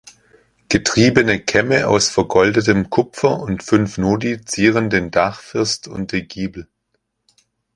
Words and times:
Getriebene 0.69 1.39
Kämme 1.41 1.87
aus 1.87 2.09
vergoldetem 2.09 2.89
Kupfer 2.89 3.37
und 3.39 3.61
fünf 3.61 3.99
Nodi 3.99 4.43
zieren 4.43 4.89
den 4.89 5.11
Dachfirst 5.11 5.87
und 5.87 6.11
die 6.11 6.27
Giebel. 6.27 6.67